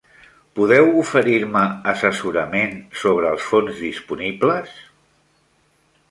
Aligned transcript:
Podeu 0.59 0.87
oferir-me 1.01 1.61
assessorament 1.91 2.73
sobre 3.01 3.29
els 3.35 3.45
fons 3.49 3.83
disponibles? 3.89 4.73